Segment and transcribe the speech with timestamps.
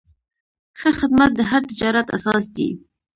[0.79, 2.69] ښه خدمت د هر تجارت اساس دی.